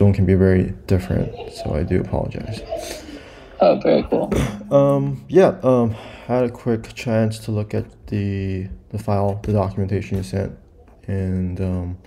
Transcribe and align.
zone 0.00 0.14
can 0.14 0.24
be 0.24 0.34
very 0.34 0.72
different. 0.86 1.30
So 1.52 1.74
I 1.74 1.82
do 1.82 2.00
apologize. 2.00 2.62
Oh, 3.60 3.78
very 3.80 4.02
cool. 4.10 4.32
Um, 4.70 5.24
yeah, 5.28 5.58
um, 5.64 5.90
had 6.28 6.44
a 6.44 6.48
quick 6.48 6.94
chance 6.94 7.40
to 7.40 7.50
look 7.50 7.74
at 7.74 7.86
the 8.06 8.68
the 8.90 8.98
file, 9.00 9.40
the 9.42 9.52
documentation 9.52 10.16
you 10.18 10.22
sent, 10.22 10.52
and 11.08 11.60
um, 11.60 11.98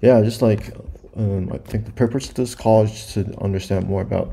yeah, 0.00 0.22
just 0.22 0.40
like 0.40 0.70
um, 1.16 1.50
I 1.52 1.58
think 1.58 1.84
the 1.84 1.90
purpose 1.90 2.28
of 2.28 2.34
this 2.36 2.54
call 2.54 2.84
is 2.84 3.12
to 3.14 3.20
understand 3.42 3.88
more 3.88 4.02
about 4.02 4.30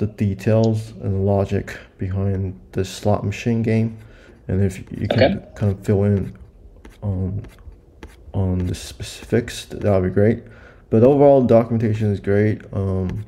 the 0.00 0.08
details 0.08 0.90
and 1.02 1.14
the 1.14 1.24
logic 1.34 1.78
behind 1.98 2.58
the 2.72 2.84
slot 2.84 3.24
machine 3.24 3.62
game, 3.62 3.96
and 4.48 4.60
if 4.60 4.78
you 4.90 5.06
can 5.06 5.22
Okay. 5.22 5.46
kind 5.54 5.70
of 5.72 5.84
fill 5.86 6.02
in 6.02 6.36
on 7.00 7.46
on 8.34 8.66
the 8.66 8.74
specifics, 8.74 9.66
that 9.66 9.88
would 10.00 10.08
be 10.10 10.14
great. 10.20 10.42
But 10.92 11.04
overall, 11.04 11.40
the 11.40 11.46
documentation 11.46 12.12
is 12.12 12.20
great. 12.20 12.60
Um, 12.70 13.24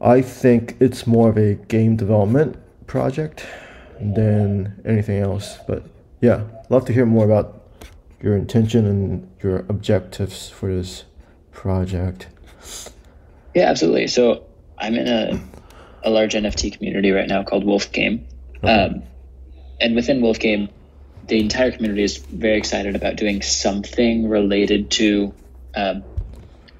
I 0.00 0.22
think 0.22 0.76
it's 0.78 1.04
more 1.04 1.30
of 1.30 1.36
a 1.36 1.54
game 1.54 1.96
development 1.96 2.56
project 2.86 3.44
than 4.00 4.80
anything 4.84 5.20
else. 5.20 5.58
But 5.66 5.82
yeah, 6.20 6.44
love 6.68 6.84
to 6.84 6.92
hear 6.92 7.06
more 7.06 7.24
about 7.24 7.60
your 8.22 8.36
intention 8.36 8.86
and 8.86 9.28
your 9.42 9.66
objectives 9.68 10.48
for 10.48 10.72
this 10.72 11.06
project. 11.50 12.28
Yeah, 13.52 13.68
absolutely. 13.68 14.06
So 14.06 14.44
I'm 14.78 14.94
in 14.94 15.08
a, 15.08 15.42
a 16.04 16.10
large 16.10 16.34
NFT 16.34 16.72
community 16.76 17.10
right 17.10 17.26
now 17.26 17.42
called 17.42 17.64
Wolf 17.64 17.90
Game. 17.90 18.28
Um, 18.62 19.02
and 19.80 19.96
within 19.96 20.20
Wolf 20.20 20.38
Game, 20.38 20.68
the 21.26 21.40
entire 21.40 21.72
community 21.72 22.04
is 22.04 22.18
very 22.18 22.58
excited 22.58 22.94
about 22.94 23.16
doing 23.16 23.42
something 23.42 24.28
related 24.28 24.92
to 24.92 25.34
um, 25.76 26.02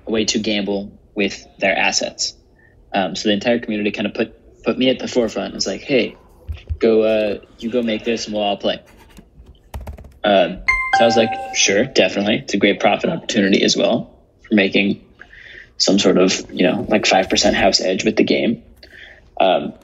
a 0.07 0.11
way 0.11 0.25
to 0.25 0.39
gamble 0.39 0.99
with 1.15 1.47
their 1.59 1.77
assets. 1.77 2.35
Um, 2.93 3.15
so 3.15 3.29
the 3.29 3.35
entire 3.35 3.59
community 3.59 3.91
kind 3.91 4.07
of 4.07 4.15
put 4.15 4.65
put 4.65 4.79
me 4.79 4.89
at 4.89 4.99
the 4.99 5.07
forefront. 5.07 5.55
It's 5.55 5.67
like, 5.67 5.83
hey, 5.83 6.17
go, 6.79 7.03
uh, 7.03 7.39
you 7.59 7.71
go 7.71 7.83
make 7.83 8.05
this, 8.05 8.27
and 8.27 8.35
we'll 8.35 8.43
all 8.43 8.57
play. 8.57 8.83
Um, 10.25 10.63
so 10.95 11.03
I 11.03 11.05
was 11.05 11.17
like, 11.17 11.31
sure, 11.55 11.85
definitely. 11.85 12.39
It's 12.39 12.55
a 12.55 12.59
great 12.59 12.81
profit 12.81 13.11
opportunity 13.11 13.63
as 13.63 13.77
well 13.77 14.19
for 14.43 14.55
making 14.55 15.05
some 15.79 15.99
sort 15.99 16.17
of 16.17 16.51
you 16.51 16.67
know 16.67 16.87
like 16.89 17.07
five 17.07 17.29
percent 17.29 17.55
house 17.57 17.81
edge 17.81 18.05
with 18.05 18.17
the 18.17 18.25
game. 18.25 18.63
Um, 19.39 19.75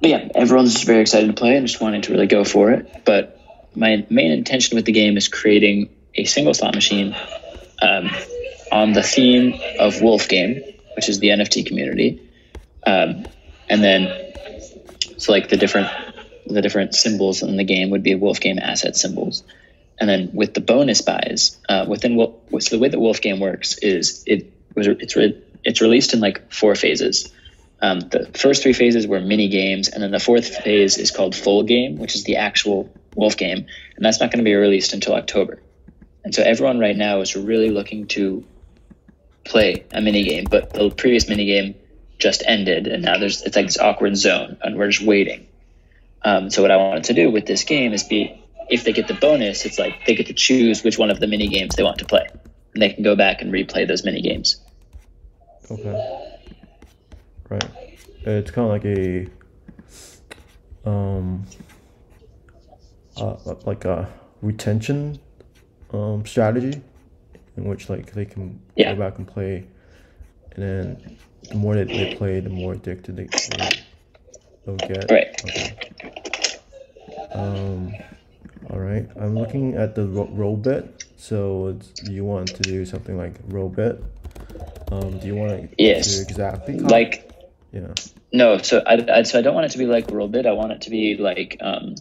but 0.00 0.10
yeah, 0.10 0.28
everyone's 0.34 0.74
just 0.74 0.86
very 0.86 1.00
excited 1.00 1.26
to 1.26 1.32
play 1.32 1.56
and 1.56 1.66
just 1.66 1.80
wanting 1.80 2.02
to 2.02 2.12
really 2.12 2.26
go 2.26 2.44
for 2.44 2.70
it. 2.70 3.04
But 3.04 3.38
my 3.74 4.06
main 4.08 4.30
intention 4.30 4.76
with 4.76 4.84
the 4.84 4.92
game 4.92 5.16
is 5.16 5.28
creating 5.28 5.90
a 6.14 6.24
single 6.24 6.54
slot 6.54 6.74
machine 6.74 7.14
um, 7.82 8.10
on 8.72 8.92
the 8.92 9.02
theme 9.02 9.60
of 9.78 10.00
Wolf 10.00 10.28
Game, 10.28 10.62
which 10.96 11.08
is 11.08 11.18
the 11.18 11.28
NFT 11.28 11.66
community, 11.66 12.20
um, 12.86 13.26
and 13.68 13.82
then 13.82 14.32
so 15.18 15.32
like 15.32 15.48
the 15.48 15.56
different 15.56 15.88
the 16.46 16.62
different 16.62 16.94
symbols 16.94 17.42
in 17.42 17.56
the 17.56 17.64
game 17.64 17.90
would 17.90 18.02
be 18.02 18.14
Wolf 18.14 18.40
Game 18.40 18.58
asset 18.58 18.96
symbols. 18.96 19.44
And 19.98 20.08
then 20.08 20.30
with 20.32 20.54
the 20.54 20.60
bonus 20.60 21.02
buys, 21.02 21.58
uh, 21.68 21.84
within 21.86 22.16
Wolf, 22.16 22.34
so 22.60 22.76
the 22.76 22.80
way 22.80 22.88
that 22.88 22.98
Wolf 22.98 23.20
Game 23.20 23.38
works 23.38 23.78
is 23.78 24.24
it 24.26 24.50
was 24.74 24.86
it's 24.86 25.14
re, 25.14 25.40
it's 25.64 25.80
released 25.80 26.14
in 26.14 26.20
like 26.20 26.52
four 26.52 26.74
phases. 26.74 27.30
Um, 27.82 28.00
the 28.00 28.30
first 28.34 28.62
three 28.62 28.72
phases 28.72 29.06
were 29.06 29.20
mini 29.20 29.48
games, 29.48 29.88
and 29.88 30.02
then 30.02 30.10
the 30.10 30.20
fourth 30.20 30.56
phase 30.56 30.98
is 30.98 31.10
called 31.10 31.34
full 31.34 31.62
game, 31.62 31.98
which 31.98 32.14
is 32.14 32.24
the 32.24 32.36
actual 32.36 32.92
Wolf 33.14 33.36
game, 33.36 33.66
and 33.96 34.04
that's 34.04 34.20
not 34.20 34.30
going 34.30 34.38
to 34.38 34.48
be 34.48 34.54
released 34.54 34.92
until 34.92 35.14
October. 35.14 35.60
And 36.24 36.34
so 36.34 36.42
everyone 36.42 36.78
right 36.78 36.96
now 36.96 37.20
is 37.20 37.36
really 37.36 37.70
looking 37.70 38.06
to 38.08 38.44
play 39.44 39.84
a 39.92 40.00
mini 40.00 40.24
game, 40.24 40.44
but 40.50 40.72
the 40.72 40.90
previous 40.90 41.28
mini 41.28 41.46
game 41.46 41.74
just 42.18 42.42
ended, 42.46 42.86
and 42.86 43.02
now 43.02 43.18
there's 43.18 43.42
it's 43.42 43.56
like 43.56 43.66
this 43.66 43.78
awkward 43.78 44.16
zone, 44.16 44.56
and 44.62 44.76
we're 44.76 44.90
just 44.90 45.04
waiting. 45.06 45.46
Um, 46.22 46.50
so 46.50 46.62
what 46.62 46.70
I 46.70 46.76
wanted 46.76 47.04
to 47.04 47.14
do 47.14 47.30
with 47.30 47.46
this 47.46 47.64
game 47.64 47.92
is 47.92 48.04
be 48.04 48.42
if 48.68 48.84
they 48.84 48.92
get 48.92 49.08
the 49.08 49.14
bonus, 49.14 49.64
it's 49.64 49.78
like 49.78 50.06
they 50.06 50.14
get 50.14 50.26
to 50.26 50.34
choose 50.34 50.84
which 50.84 50.98
one 50.98 51.10
of 51.10 51.18
the 51.18 51.26
mini 51.26 51.48
games 51.48 51.74
they 51.76 51.82
want 51.82 51.98
to 51.98 52.04
play, 52.04 52.26
and 52.74 52.82
they 52.82 52.90
can 52.90 53.02
go 53.02 53.16
back 53.16 53.40
and 53.42 53.52
replay 53.52 53.86
those 53.88 54.04
mini 54.04 54.20
games. 54.20 54.60
Okay. 55.70 56.36
Right. 57.48 57.70
It's 58.22 58.50
kind 58.50 58.66
of 58.66 58.70
like 58.70 58.84
a 58.84 59.26
um 60.88 61.46
uh, 63.16 63.36
like 63.66 63.84
a 63.84 64.08
retention 64.40 65.18
um 65.92 66.24
strategy 66.24 66.80
in 67.60 67.68
which 67.68 67.88
like 67.88 68.12
they 68.12 68.24
can 68.24 68.60
Yeah. 68.76 68.94
go 68.94 69.00
back 69.00 69.18
and 69.18 69.26
play 69.26 69.64
and 70.52 70.62
then 70.64 71.16
the 71.48 71.54
more 71.54 71.74
that 71.76 71.88
they 71.88 72.14
play 72.14 72.40
the 72.40 72.48
more 72.50 72.72
addicted 72.74 73.16
they 73.16 73.24
they- 73.24 73.80
they'll 74.66 74.76
get. 74.76 75.10
Right. 75.10 75.42
Okay. 75.44 75.76
Um 77.32 77.94
all 78.70 78.78
right. 78.78 79.06
I'm 79.18 79.34
looking 79.36 79.74
at 79.74 79.94
the 79.94 80.06
ro- 80.06 80.28
Rollbit. 80.28 80.88
So 81.16 81.68
it's, 81.68 82.08
you 82.08 82.24
want 82.24 82.48
to 82.48 82.62
do 82.62 82.84
something 82.86 83.16
like 83.18 83.34
Rollbit? 83.48 84.02
Um, 84.90 85.18
do 85.18 85.26
you 85.26 85.34
want 85.34 85.50
to 85.62 85.68
Yes. 85.82 86.16
do 86.16 86.22
exactly? 86.22 86.78
Like 86.78 87.30
yeah 87.72 87.92
No, 88.32 88.58
so 88.58 88.82
I, 88.86 88.94
I 89.18 89.22
so 89.24 89.38
I 89.38 89.42
don't 89.42 89.54
want 89.54 89.66
it 89.66 89.72
to 89.72 89.78
be 89.78 89.86
like 89.86 90.06
Rollbit. 90.08 90.46
I 90.46 90.52
want 90.52 90.72
it 90.72 90.82
to 90.82 90.90
be 90.90 91.16
like 91.16 91.56
um, 91.60 91.94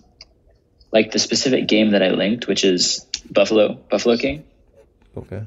like 0.92 1.12
the 1.12 1.20
specific 1.20 1.68
game 1.68 1.92
that 1.92 2.02
I 2.04 2.10
linked, 2.10 2.48
which 2.48 2.64
is 2.64 3.06
Buffalo 3.30 3.74
Buffalo 3.74 4.18
King. 4.18 4.44
Okay 5.20 5.44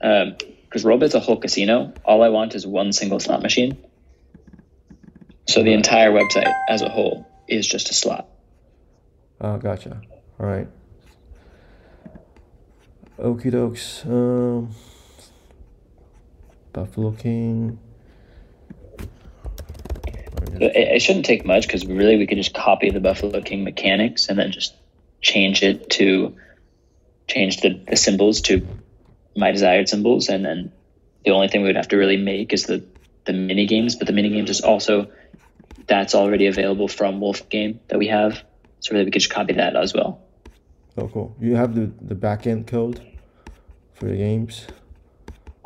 Because 0.00 0.84
Rollbit's 0.84 1.14
a 1.14 1.20
whole 1.20 1.36
casino. 1.38 1.92
All 2.04 2.22
I 2.22 2.28
want 2.28 2.54
is 2.54 2.66
one 2.66 2.92
single 2.92 3.20
slot 3.20 3.42
machine. 3.42 3.76
So 5.48 5.62
the 5.62 5.72
entire 5.72 6.10
website 6.12 6.52
as 6.68 6.82
a 6.82 6.88
whole 6.88 7.26
is 7.48 7.66
just 7.66 7.90
a 7.90 7.94
slot. 7.94 8.28
uh, 9.40 9.56
gotcha 9.56 10.00
all 10.38 10.46
right 10.46 10.68
okie 13.18 13.50
dokes 13.50 14.04
um 14.06 14.68
buffalo 16.72 17.10
king 17.12 17.78
It, 20.60 20.72
it 20.96 21.02
shouldn't 21.02 21.26
take 21.26 21.44
much 21.44 21.66
because 21.66 21.86
really 21.86 22.16
we 22.16 22.26
could 22.26 22.38
just 22.38 22.54
copy 22.54 22.90
the 22.90 23.00
Buffalo 23.00 23.40
King 23.40 23.64
mechanics 23.64 24.28
and 24.28 24.38
then 24.38 24.50
just 24.50 24.74
change 25.20 25.62
it 25.62 25.88
to 25.90 26.34
change 27.28 27.58
the, 27.60 27.80
the 27.88 27.96
symbols 27.96 28.40
to 28.42 28.66
my 29.36 29.52
desired 29.52 29.88
symbols, 29.88 30.28
and 30.28 30.44
then 30.44 30.72
the 31.24 31.30
only 31.30 31.48
thing 31.48 31.62
we 31.62 31.68
would 31.68 31.76
have 31.76 31.88
to 31.88 31.96
really 31.96 32.16
make 32.16 32.52
is 32.52 32.64
the 32.64 32.84
the 33.24 33.32
mini 33.32 33.66
games. 33.66 33.96
But 33.96 34.06
the 34.06 34.12
mini 34.12 34.30
games 34.30 34.50
is 34.50 34.60
also 34.60 35.10
that's 35.86 36.14
already 36.14 36.46
available 36.46 36.88
from 36.88 37.20
Wolf 37.20 37.48
Game 37.48 37.80
that 37.88 37.98
we 37.98 38.08
have, 38.08 38.42
so 38.80 38.92
really 38.92 39.04
we 39.04 39.10
could 39.10 39.20
just 39.20 39.30
copy 39.30 39.54
that 39.54 39.76
as 39.76 39.94
well. 39.94 40.20
oh 40.96 41.08
cool 41.08 41.36
you 41.40 41.54
have 41.56 41.74
the 41.74 41.90
the 42.00 42.14
backend 42.14 42.66
code 42.66 43.00
for 43.94 44.06
the 44.06 44.16
games 44.16 44.66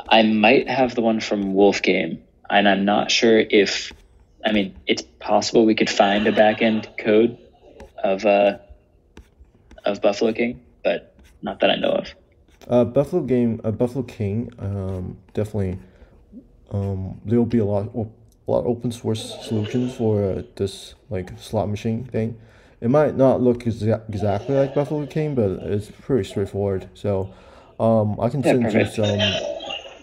I 0.09 0.23
might 0.23 0.69
have 0.69 0.95
the 0.95 1.01
one 1.01 1.21
from 1.21 1.55
Wolf 1.55 1.81
Game, 1.83 2.23
and 2.51 2.69
I'm 2.69 2.85
not 2.85 3.11
sure 3.11 3.39
if, 3.39 3.93
I 4.45 4.53
mean, 4.53 4.77
it's 4.87 5.03
possible 5.21 5.65
we 5.65 5.75
could 5.75 5.89
find 5.89 6.27
a 6.27 6.33
backend 6.33 6.99
code 6.99 7.39
of 7.97 8.27
uh, 8.27 8.59
of 9.85 10.03
Buffalo 10.03 10.33
King, 10.33 10.61
but 10.85 11.12
not 11.43 11.61
that 11.61 11.71
I 11.71 11.77
know 11.77 11.91
of. 11.93 12.07
uh 12.69 12.85
buffalo 12.85 13.23
game 13.23 13.61
uh, 13.65 13.71
buffalo 13.71 14.03
king 14.05 14.51
um 14.59 15.17
definitely 15.35 15.79
um 16.71 17.21
there 17.25 17.39
will 17.39 17.47
be 17.47 17.59
a 17.59 17.65
lot 17.65 17.87
a 17.95 18.51
lot 18.51 18.61
of 18.61 18.67
open 18.67 18.91
source 18.93 19.39
solutions 19.47 19.95
for 19.95 20.23
uh, 20.25 20.43
this 20.57 20.95
like 21.11 21.31
slot 21.39 21.69
machine 21.69 22.05
thing. 22.05 22.37
It 22.81 22.89
might 22.91 23.17
not 23.17 23.41
look 23.41 23.61
exa- 23.65 24.03
exactly 24.09 24.55
like 24.57 24.75
buffalo 24.75 25.07
king 25.07 25.35
but 25.35 25.51
it's 25.73 25.91
pretty 25.91 26.25
straightforward. 26.29 26.89
So 26.95 27.33
um 27.81 28.19
i 28.21 28.29
can 28.29 28.43
Yeah, 28.45 28.53
send 28.53 28.73
you 28.73 28.85
some 28.85 29.41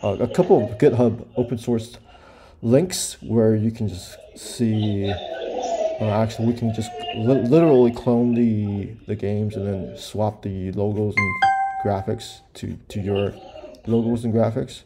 uh, 0.03 0.17
a 0.19 0.27
couple 0.27 0.57
of 0.63 0.77
github 0.77 1.25
open 1.38 1.57
source 1.57 1.97
links 2.62 3.18
where 3.21 3.56
you 3.56 3.71
can 3.71 3.88
just 3.88 4.18
see 4.36 5.13
uh, 6.01 6.06
actually 6.06 6.48
we 6.48 6.54
can 6.54 6.74
just 6.74 6.90
li- 7.16 7.42
literally 7.42 7.92
clone 7.92 8.34
the 8.34 8.94
the 9.07 9.16
games 9.16 9.56
and 9.56 9.68
then 9.68 9.98
swap 9.98 10.42
the 10.42 10.72
logos 10.74 11.13
and 11.18 11.36
graphics 11.84 12.42
to 12.54 12.78
to 12.88 13.00
your 13.01 13.34
logos 13.88 14.24
and 14.25 14.34
graphics. 14.34 14.84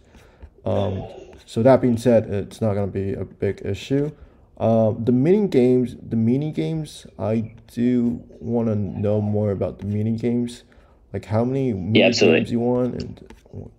Um, 0.65 1.03
so 1.45 1.61
that 1.63 1.81
being 1.81 1.97
said 1.97 2.25
it's 2.25 2.61
not 2.61 2.73
going 2.73 2.87
to 2.87 2.91
be 2.91 3.13
a 3.13 3.25
big 3.25 3.61
issue. 3.65 4.11
Um, 4.57 5.03
the 5.03 5.11
mini 5.11 5.47
games 5.47 5.95
the 6.01 6.15
mini 6.15 6.51
games 6.51 7.07
i 7.17 7.55
do 7.73 8.23
want 8.39 8.67
to 8.67 8.75
know 8.75 9.19
more 9.19 9.51
about 9.51 9.79
the 9.79 9.85
mini 9.85 10.15
games. 10.15 10.63
Like 11.11 11.25
how 11.25 11.43
many 11.43 11.73
mini 11.73 12.03
absolutely. 12.03 12.39
games 12.39 12.51
you 12.51 12.59
want 12.59 13.01
and 13.01 13.33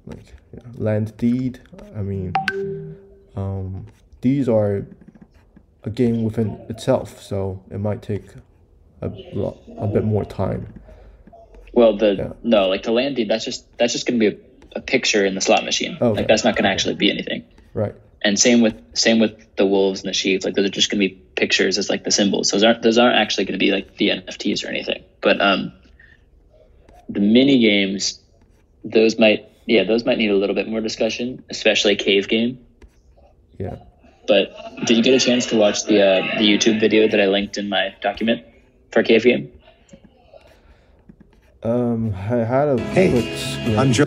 like 0.07 0.35
yeah, 0.53 0.61
land 0.75 1.17
deed 1.17 1.61
i 1.97 2.03
mean 2.03 2.33
um, 3.35 3.87
these 4.21 4.49
are 4.49 4.87
a 5.85 5.91
game 5.91 6.25
within 6.25 6.51
itself, 6.69 7.23
so 7.23 7.63
it 7.71 7.79
might 7.79 8.03
take 8.03 8.25
a 9.03 9.09
lot, 9.35 9.59
a 9.79 9.87
bit 9.87 10.05
more 10.05 10.25
time. 10.25 10.73
Well, 11.73 11.97
the 11.97 12.15
Yeah. 12.15 12.33
no, 12.43 12.69
like 12.69 12.83
the 12.85 12.93
land 12.93 13.17
deed, 13.17 13.29
that's 13.29 13.45
just 13.45 13.67
that's 13.79 13.93
just 13.93 14.07
gonna 14.07 14.19
be 14.19 14.29
a, 14.29 14.37
a 14.77 14.81
picture 14.81 15.25
in 15.25 15.35
the 15.35 15.41
slot 15.41 15.65
machine. 15.65 15.97
Okay. 16.01 16.21
Like 16.21 16.29
that's 16.29 16.45
not 16.45 16.55
going 16.57 16.65
to 16.65 16.71
actually 16.71 16.95
be 16.95 17.11
anything. 17.11 17.45
Right. 17.75 17.95
And 18.23 18.39
same 18.39 18.63
with 18.63 18.75
same 18.97 19.19
with 19.21 19.57
the 19.57 19.67
wolves 19.67 20.01
and 20.01 20.09
the 20.09 20.15
sheep. 20.15 20.45
Like 20.45 20.55
those 20.55 20.67
are 20.67 20.71
just 20.71 20.91
going 20.91 21.01
to 21.03 21.09
be 21.09 21.15
pictures 21.37 21.77
as 21.79 21.91
like 21.91 22.05
the 22.05 22.11
symbols. 22.11 22.51
Those 22.51 22.63
aren't 22.65 22.83
those 22.83 22.97
aren't 22.99 23.17
actually 23.17 23.45
going 23.45 23.59
to 23.59 23.65
be 23.65 23.71
like 23.71 23.97
the 23.97 24.09
NFTs 24.09 24.65
or 24.65 24.69
anything. 24.69 25.05
But 25.21 25.41
um, 25.41 25.73
the 27.09 27.21
mini 27.21 27.59
games, 27.59 28.19
those 28.85 29.19
might 29.19 29.49
yeah 29.67 29.85
those 29.85 30.05
might 30.05 30.17
need 30.19 30.31
a 30.31 30.37
little 30.37 30.55
bit 30.55 30.69
more 30.69 30.81
discussion, 30.81 31.45
especially 31.51 31.97
cave 31.97 32.29
game. 32.29 32.65
Yeah. 33.59 33.77
But 34.27 34.55
did 34.87 34.97
you 34.97 35.03
get 35.03 35.15
a 35.15 35.25
chance 35.25 35.47
to 35.47 35.57
watch 35.57 35.85
the 35.85 36.01
uh, 36.03 36.39
the 36.39 36.45
YouTube 36.45 36.81
video 36.81 37.09
that 37.09 37.21
I 37.21 37.27
linked 37.27 37.59
in 37.59 37.69
my 37.69 37.95
document 38.03 38.45
for 38.93 39.03
cave 39.03 39.25
game? 39.25 39.53
Um, 41.63 42.15
I 42.15 42.45
had 42.45 42.69
a 42.69 42.79
Hey, 42.93 43.11
quick 43.11 43.27
skim, 43.37 43.79
I'm 43.79 43.93
Jo- 43.93 44.05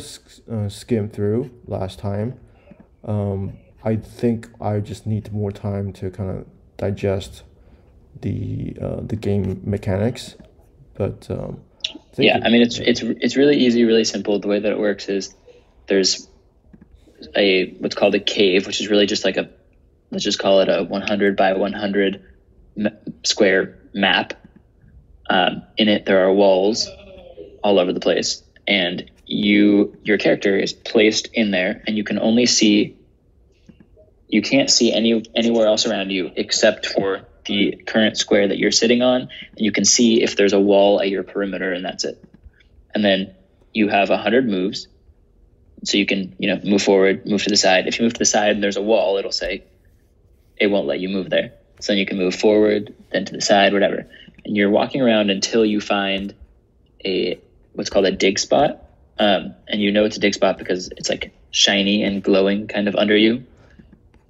uh, 0.52 0.69
skim 0.69 1.10
through 1.10 1.52
last 1.68 2.00
time. 2.00 2.40
Um, 3.04 3.58
I 3.84 3.96
think 3.96 4.50
I 4.62 4.80
just 4.80 5.08
need 5.08 5.31
more 5.31 5.52
time 5.52 5.94
to 5.94 6.12
kind 6.12 6.30
of 6.31 6.46
digest 6.78 7.44
the 8.22 8.75
uh, 8.81 9.02
the 9.02 9.16
game 9.16 9.62
mechanics. 9.66 10.36
But 10.96 11.28
um, 11.31 11.62
thank 12.14 12.19
yeah 12.24 12.38
you. 12.38 12.44
i 12.44 12.50
mean 12.50 12.62
it's 12.62 12.80
it's 12.80 13.02
it's 13.04 13.36
really 13.38 13.58
easy 13.58 13.84
really 13.86 14.04
simple 14.04 14.40
the 14.40 14.48
way 14.48 14.60
that 14.60 14.72
it 14.72 14.80
works 14.80 15.10
is 15.10 15.36
there's 15.88 16.28
a 17.36 17.72
what's 17.80 17.96
called 17.96 18.16
a 18.16 18.19
cave 18.19 18.68
which 18.68 18.81
is 18.81 18.90
really 18.90 19.06
just 19.06 19.25
like 19.25 19.38
a 19.38 19.50
let's 20.12 20.24
just 20.24 20.39
call 20.39 20.62
it 20.62 20.69
a 20.69 20.83
100 20.83 21.36
by 21.36 21.54
100 21.54 22.24
m- 22.77 22.98
square 23.24 23.80
map. 23.94 24.33
Um, 25.30 25.63
in 25.77 25.89
it 25.89 26.06
there 26.06 26.25
are 26.25 26.31
walls 26.31 26.88
all 27.63 27.80
over 27.80 27.92
the 27.92 28.00
place 28.00 28.44
and 28.65 29.09
you 29.25 29.98
your 30.04 30.18
character 30.18 30.57
is 30.57 30.74
placed 30.74 31.27
in 31.33 31.51
there 31.51 31.83
and 31.86 31.98
you 31.98 32.04
can 32.04 32.18
only 32.19 32.45
see 32.45 32.95
you 34.30 34.42
can't 34.42 34.69
see 34.69 34.94
any 34.94 35.24
anywhere 35.36 35.68
else 35.68 35.86
around 35.86 36.12
you 36.12 36.31
except 36.36 36.86
for 36.86 37.25
the 37.45 37.81
current 37.88 38.18
square 38.18 38.48
that 38.48 38.57
you're 38.57 38.71
sitting 38.71 39.01
on 39.01 39.21
and 39.21 39.30
you 39.57 39.71
can 39.71 39.86
see 39.86 40.21
if 40.21 40.36
there's 40.36 40.54
a 40.54 40.59
wall 40.59 41.01
at 41.01 41.09
your 41.09 41.24
perimeter 41.24 41.71
and 41.71 41.83
that's 41.83 42.04
it. 42.04 42.21
And 42.94 43.04
then 43.04 43.33
you 43.74 43.88
have 43.88 44.09
100 44.09 44.48
moves 44.48 44.88
so 45.83 45.98
you 45.98 46.06
can 46.06 46.36
you 46.39 46.54
know 46.54 46.62
move 46.63 46.81
forward 46.81 47.25
move 47.25 47.44
to 47.44 47.50
the 47.50 47.57
side. 47.57 47.88
If 47.88 48.00
you 48.00 48.04
move 48.04 48.13
to 48.13 48.19
the 48.19 48.25
side 48.25 48.51
and 48.51 48.63
there's 48.63 48.77
a 48.77 48.81
wall 48.81 49.18
it'll 49.18 49.31
say 49.31 49.63
it 50.59 50.68
won't 50.68 50.88
let 50.88 51.00
you 51.00 51.09
move 51.09 51.30
there. 51.30 51.54
So 51.80 51.92
then 51.92 52.00
you 52.00 52.06
can 52.06 52.18
move 52.18 52.36
forward 52.36 52.94
then 53.12 53.25
to 53.25 53.33
the 53.33 53.42
side 53.42 53.74
whatever. 53.74 54.07
And 54.45 54.56
you're 54.56 54.69
walking 54.69 55.01
around 55.01 55.30
until 55.30 55.65
you 55.65 55.80
find 55.80 56.33
a 57.06 57.39
what's 57.74 57.89
called 57.89 58.06
a 58.06 58.12
dig 58.12 58.39
spot. 58.39 58.83
Um, 59.19 59.56
and 59.68 59.81
you 59.81 59.92
know 59.92 60.06
it's 60.06 60.18
a 60.18 60.19
dig 60.19 60.33
spot 60.33 60.57
because 60.57 60.89
it's 60.89 61.09
like 61.09 61.33
shiny 61.51 62.04
and 62.04 62.24
glowing 62.24 62.68
kind 62.68 62.88
of 62.88 62.95
under 62.95 63.15
you. 63.15 63.45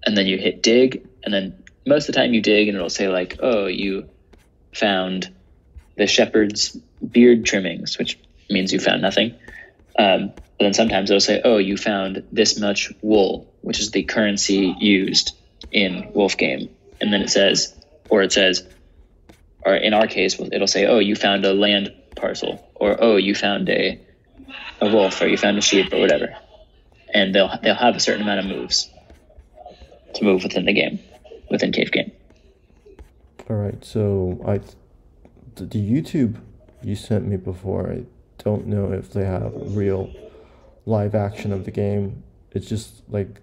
And 0.05 0.17
then 0.17 0.27
you 0.27 0.37
hit 0.37 0.63
dig 0.63 1.07
and 1.23 1.33
then 1.33 1.63
most 1.85 2.09
of 2.09 2.15
the 2.15 2.19
time 2.19 2.33
you 2.33 2.41
dig 2.41 2.67
and 2.67 2.75
it'll 2.75 2.89
say 2.89 3.07
like 3.07 3.39
oh 3.41 3.67
you 3.67 4.09
found 4.73 5.33
the 5.95 6.07
shepherd's 6.07 6.77
beard 7.11 7.45
trimmings 7.45 7.97
which 7.97 8.19
means 8.49 8.73
you 8.73 8.79
found 8.79 9.01
nothing. 9.01 9.35
Um, 9.97 10.33
but 10.59 10.65
then 10.65 10.73
sometimes 10.73 11.09
it'll 11.09 11.21
say 11.21 11.41
oh 11.43 11.57
you 11.57 11.77
found 11.77 12.23
this 12.31 12.59
much 12.59 12.91
wool 13.01 13.53
which 13.61 13.79
is 13.79 13.91
the 13.91 14.03
currency 14.03 14.75
used 14.79 15.33
in 15.71 16.11
wolf 16.13 16.37
game 16.37 16.69
and 17.01 17.11
then 17.11 17.21
it 17.21 17.29
says 17.29 17.75
or 18.09 18.21
it 18.21 18.31
says 18.31 18.67
or 19.65 19.75
in 19.75 19.93
our 19.93 20.07
case 20.07 20.39
it'll 20.39 20.67
say 20.67 20.85
oh 20.85 20.99
you 20.99 21.15
found 21.15 21.45
a 21.45 21.53
land 21.53 21.93
parcel 22.15 22.69
or 22.75 22.95
oh 22.99 23.17
you 23.17 23.35
found 23.35 23.69
a 23.69 23.99
a 24.81 24.89
wolf 24.89 25.21
or 25.21 25.27
you 25.27 25.37
found 25.37 25.57
a 25.57 25.61
sheep 25.61 25.91
or 25.93 25.99
whatever 25.99 26.35
and 27.13 27.33
they'll 27.33 27.51
they'll 27.63 27.75
have 27.75 27.95
a 27.95 27.99
certain 27.99 28.21
amount 28.21 28.39
of 28.39 28.45
moves 28.45 28.89
to 30.13 30.23
move 30.23 30.43
within 30.43 30.65
the 30.65 30.73
game 30.73 30.99
within 31.49 31.71
cave 31.71 31.91
game 31.91 32.11
All 33.49 33.55
right. 33.55 33.83
So 33.83 34.41
I, 34.45 34.59
the, 35.55 35.65
the 35.65 35.79
YouTube 35.79 36.41
you 36.83 36.95
sent 36.95 37.25
me 37.25 37.37
before. 37.37 37.91
I 37.91 38.03
don't 38.43 38.67
know 38.67 38.91
if 38.91 39.11
they 39.11 39.25
have 39.25 39.53
real 39.55 40.13
live 40.85 41.15
action 41.15 41.53
of 41.53 41.65
the 41.65 41.71
game. 41.71 42.23
It's 42.57 42.67
just 42.67 43.03
like 43.07 43.39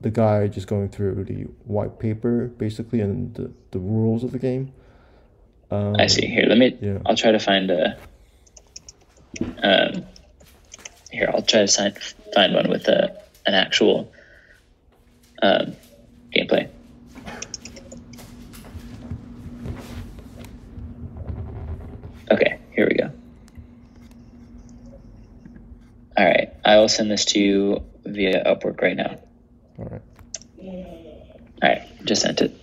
the 0.00 0.10
guy 0.10 0.46
just 0.46 0.66
going 0.66 0.90
through 0.90 1.24
the 1.24 1.44
white 1.64 1.98
paper 1.98 2.48
basically 2.58 3.00
and 3.00 3.34
the, 3.34 3.50
the 3.70 3.78
rules 3.78 4.22
of 4.22 4.32
the 4.32 4.38
game. 4.38 4.72
Um, 5.70 5.96
i 5.98 6.06
see 6.06 6.26
here 6.26 6.46
let 6.48 6.56
me 6.56 6.78
yeah. 6.80 6.98
i'll 7.04 7.14
try 7.14 7.30
to 7.30 7.38
find 7.38 7.70
a 7.70 7.98
um 9.62 10.02
here 11.10 11.30
i'll 11.30 11.42
try 11.42 11.66
to 11.66 11.68
find 11.70 11.98
find 12.34 12.54
one 12.54 12.70
with 12.70 12.88
a 12.88 13.20
an 13.44 13.52
actual 13.52 14.10
um 15.42 15.76
gameplay 16.34 16.70
okay 22.30 22.58
here 22.74 22.88
we 22.88 22.94
go 22.94 23.10
all 26.16 26.24
right 26.24 26.54
i 26.64 26.76
will 26.78 26.88
send 26.88 27.10
this 27.10 27.26
to 27.26 27.38
you 27.38 27.82
via 28.14 28.44
upwork 28.44 28.80
right 28.80 28.96
now 28.96 29.18
All 29.78 29.86
right. 29.86 30.02
all 30.60 31.68
right 31.68 32.04
just 32.04 32.22
sent 32.22 32.40
it 32.40 32.54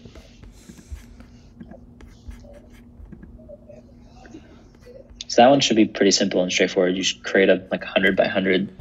So 5.35 5.41
that 5.41 5.49
one 5.49 5.59
should 5.59 5.75
be 5.75 5.83
pretty 5.83 6.11
simple 6.11 6.41
and 6.43 6.49
straightforward. 6.49 6.95
You 6.95 7.03
should 7.03 7.21
create 7.21 7.49
a 7.49 7.67
like 7.69 7.83
hundred 7.83 8.15
by 8.15 8.29
hundred 8.29 8.73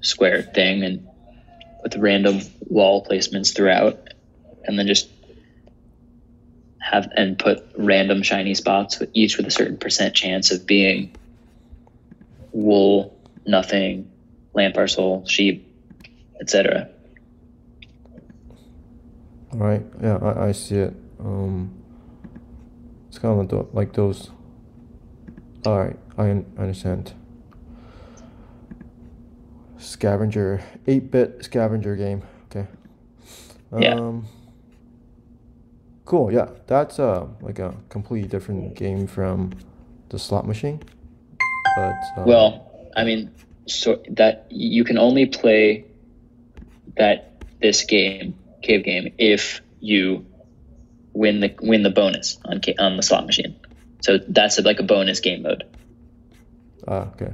square 0.00 0.42
thing 0.42 0.84
and 0.84 1.08
with 1.82 1.96
random 1.96 2.40
wall 2.60 3.04
placements 3.04 3.52
throughout, 3.52 4.06
and 4.64 4.78
then 4.78 4.86
just 4.86 5.08
have 6.80 7.08
and 7.16 7.36
put 7.36 7.66
random 7.76 8.22
shiny 8.22 8.54
spots 8.54 9.00
with 9.00 9.10
each 9.12 9.36
with 9.36 9.48
a 9.48 9.50
certain 9.50 9.78
percent 9.78 10.14
chance 10.14 10.52
of 10.52 10.64
being 10.64 11.16
wool, 12.52 13.18
nothing, 13.44 14.09
land 14.54 14.74
parcel, 14.74 15.26
sheep, 15.26 15.66
etc. 16.40 16.88
All 19.52 19.58
right. 19.58 19.84
Yeah, 20.02 20.16
I, 20.16 20.48
I 20.48 20.52
see 20.52 20.76
it. 20.76 20.94
Um, 21.18 21.74
it's 23.08 23.18
kind 23.18 23.52
of 23.52 23.74
like 23.74 23.92
those. 23.92 24.30
All 25.66 25.78
right, 25.78 25.98
I 26.16 26.30
un- 26.30 26.52
understand. 26.56 27.12
Scavenger, 29.76 30.62
eight-bit 30.86 31.44
scavenger 31.44 31.96
game. 31.96 32.22
Okay. 32.46 32.66
Yeah. 33.78 33.94
Um. 33.94 34.26
Cool. 36.04 36.32
Yeah, 36.32 36.48
that's 36.66 36.98
uh 36.98 37.26
like 37.40 37.58
a 37.60 37.74
completely 37.88 38.28
different 38.28 38.74
game 38.74 39.06
from 39.06 39.52
the 40.08 40.18
slot 40.18 40.46
machine. 40.46 40.82
But 41.76 41.94
um, 42.16 42.24
Well, 42.24 42.90
I 42.96 43.04
mean, 43.04 43.30
so 43.70 44.02
that 44.10 44.46
you 44.50 44.84
can 44.84 44.98
only 44.98 45.26
play 45.26 45.84
that 46.96 47.42
this 47.60 47.84
game, 47.84 48.38
cave 48.62 48.84
game, 48.84 49.14
if 49.18 49.60
you 49.80 50.26
win 51.12 51.40
the 51.40 51.54
win 51.60 51.82
the 51.82 51.90
bonus 51.90 52.38
on 52.44 52.60
on 52.78 52.96
the 52.96 53.02
slot 53.02 53.26
machine. 53.26 53.56
So 54.02 54.18
that's 54.18 54.58
like 54.60 54.80
a 54.80 54.82
bonus 54.82 55.20
game 55.20 55.42
mode. 55.42 55.64
Ah, 56.88 57.08
okay. 57.12 57.32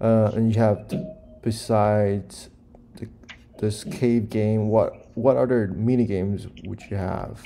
Uh, 0.00 0.30
and 0.34 0.54
you 0.54 0.60
have 0.60 0.92
besides 1.42 2.50
the, 2.96 3.08
this 3.58 3.84
cave 3.84 4.30
game, 4.30 4.68
what 4.68 5.08
what 5.14 5.36
other 5.36 5.68
mini 5.68 6.04
games 6.04 6.46
would 6.64 6.82
you 6.90 6.96
have? 6.96 7.42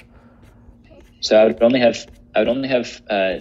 So 1.21 1.37
I 1.37 1.45
would 1.47 1.63
only 1.63 1.81
have 1.81 2.07
I 2.35 2.41
would 2.41 2.49
only 2.49 2.69
have 2.69 3.03
uh, 3.09 3.39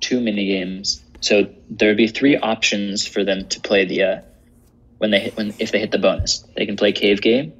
two 0.00 0.20
mini 0.20 0.46
games. 0.46 1.02
So 1.26 1.48
there 1.68 1.88
would 1.88 1.96
be 1.96 2.06
three 2.06 2.36
options 2.36 3.04
for 3.04 3.24
them 3.24 3.48
to 3.48 3.60
play 3.60 3.84
the 3.84 4.02
uh, 4.04 4.20
when 4.98 5.10
they 5.10 5.18
hit 5.18 5.36
when 5.36 5.52
if 5.58 5.72
they 5.72 5.80
hit 5.80 5.90
the 5.90 5.98
bonus. 5.98 6.44
They 6.56 6.66
can 6.66 6.76
play 6.76 6.92
cave 6.92 7.20
game. 7.20 7.52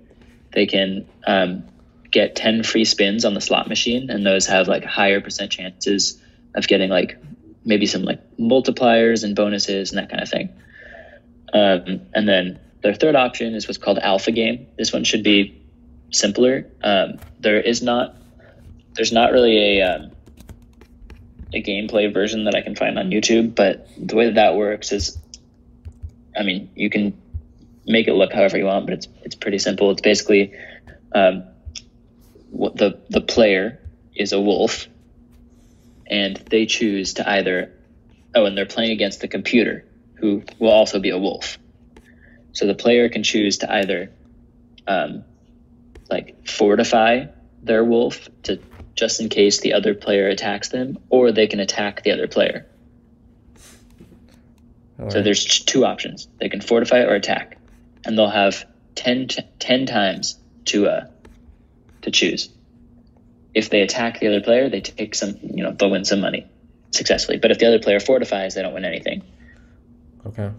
They 0.53 0.67
can 0.67 1.05
um, 1.27 1.65
get 2.13 2.37
ten 2.37 2.63
free 2.63 2.85
spins 2.85 3.25
on 3.25 3.35
the 3.35 3.41
slot 3.41 3.69
machine, 3.69 4.09
and 4.09 4.25
those 4.25 4.47
have 4.47 4.69
like 4.69 4.85
higher 4.85 5.21
percent 5.21 5.51
chances 5.51 6.23
of 6.55 6.69
getting 6.69 6.91
like 6.91 7.19
maybe 7.65 7.87
some 7.87 8.03
like 8.05 8.21
multipliers 8.39 9.25
and 9.25 9.35
bonuses 9.35 9.91
and 9.91 9.99
that 9.99 10.11
kind 10.11 10.23
of 10.23 10.29
thing. 10.29 10.49
Um, 11.53 12.07
and 12.15 12.29
then 12.29 12.61
their 12.85 12.95
third 12.95 13.17
option 13.17 13.53
is 13.57 13.67
what's 13.67 13.79
called 13.79 13.99
alpha 13.99 14.31
game. 14.31 14.69
This 14.79 14.93
one 14.93 15.03
should 15.03 15.25
be 15.25 15.61
simpler. 16.13 16.71
Um, 16.85 17.19
there 17.41 17.61
is 17.61 17.83
not 17.83 18.15
there's 18.95 19.11
not 19.11 19.33
really 19.33 19.81
a 19.81 19.83
um, 19.83 20.13
a 21.57 21.63
gameplay 21.63 22.13
version 22.13 22.45
that 22.45 22.55
I 22.55 22.61
can 22.61 22.75
find 22.75 22.99
on 22.99 23.11
YouTube, 23.11 23.55
but 23.55 23.89
the 23.97 24.15
way 24.15 24.27
that 24.27 24.35
that 24.35 24.57
works 24.57 24.93
is, 24.93 25.19
I 26.37 26.43
mean, 26.43 26.71
you 26.75 26.91
can 26.91 27.21
make 27.87 28.09
it 28.09 28.15
look 28.15 28.33
however 28.33 28.59
you 28.59 28.67
want, 28.67 28.87
but 28.87 28.95
it's 28.95 29.09
it's 29.23 29.35
pretty 29.35 29.59
simple. 29.59 29.91
It's 29.91 30.03
basically 30.03 30.55
um, 31.15 31.45
what 32.51 32.77
the 32.77 33.01
the 33.09 33.21
player 33.21 33.81
is 34.15 34.33
a 34.33 34.41
wolf, 34.41 34.89
and 36.07 36.37
they 36.51 36.67
choose 36.67 37.15
to 37.15 37.29
either 37.29 37.73
oh, 38.35 38.45
and 38.45 38.57
they're 38.57 38.67
playing 38.67 38.93
against 38.93 39.21
the 39.21 39.29
computer, 39.29 39.85
who 40.17 40.43
will 40.59 40.71
also 40.71 40.99
be 40.99 41.11
a 41.11 41.19
wolf. 41.19 41.59
So 42.53 42.67
the 42.67 42.75
player 42.75 43.09
can 43.09 43.23
choose 43.23 43.59
to 43.59 43.73
either 43.73 44.11
um, 44.87 45.25
like 46.11 46.47
fortify 46.47 47.27
their 47.67 47.85
wolf 47.85 48.29
to 48.45 48.59
just 48.95 49.21
in 49.21 49.29
case 49.29 49.61
the 49.61 49.75
other 49.75 49.95
player 49.95 50.29
attacks 50.29 50.71
them, 50.71 50.99
or 51.11 51.31
they 51.31 51.47
can 51.47 51.61
attack 51.61 52.03
the 52.03 52.13
other 52.13 52.27
player. 52.27 52.67
All 54.99 55.11
so 55.11 55.23
there's 55.23 55.45
two 55.45 55.85
options. 55.85 56.29
They 56.41 56.49
can 56.49 56.63
fortify 56.63 57.01
or 57.01 57.15
attack, 57.15 57.59
and 58.05 58.17
they'll 58.17 58.31
have 58.31 58.65
10, 58.95 59.29
t- 59.29 59.43
10 59.59 59.87
times 59.87 60.39
to 60.67 60.89
uh, 60.89 61.07
to 62.03 62.11
choose. 62.11 62.49
If 63.53 63.69
they 63.69 63.83
attack 63.83 64.21
the 64.21 64.29
other 64.29 64.41
player, 64.41 64.71
they 64.71 64.81
take 64.81 65.15
some, 65.15 65.37
you 65.43 65.63
know, 65.63 65.73
they'll 65.73 65.91
win 65.91 66.05
some 66.05 66.21
money 66.21 66.47
successfully. 66.91 67.39
But 67.39 67.51
if 67.51 67.59
the 67.59 67.67
other 67.67 67.79
player 67.79 68.01
fortifies, 68.01 68.55
they 68.55 68.63
don't 68.63 68.75
win 68.75 68.85
anything. 68.85 69.23
Okay. 70.27 70.51